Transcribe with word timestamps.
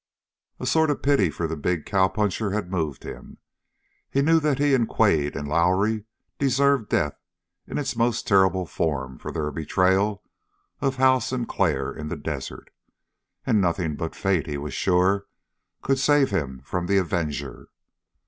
A 0.59 0.65
sort 0.65 0.89
of 0.89 1.03
pity 1.03 1.29
for 1.29 1.45
the 1.45 1.55
big 1.55 1.85
cowpuncher 1.85 2.49
moved 2.67 3.03
him. 3.03 3.37
He 4.09 4.23
knew 4.23 4.39
that 4.39 4.57
he 4.57 4.73
and 4.73 4.89
Quade 4.89 5.35
and 5.35 5.47
Lowrie 5.47 6.05
deserved 6.39 6.89
death 6.89 7.19
in 7.67 7.77
its 7.77 7.95
most 7.95 8.25
terrible 8.27 8.65
form 8.65 9.19
for 9.19 9.31
their 9.31 9.51
betrayal 9.51 10.23
of 10.79 10.95
Hal 10.95 11.21
Sinclair 11.21 11.93
in 11.93 12.07
the 12.07 12.17
desert; 12.17 12.71
and 13.45 13.61
nothing 13.61 13.95
but 13.95 14.15
fate, 14.15 14.47
he 14.47 14.57
was 14.57 14.73
sure, 14.73 15.27
could 15.83 15.99
save 15.99 16.31
him 16.31 16.61
from 16.65 16.87
the 16.87 16.97
avenger. 16.97 17.67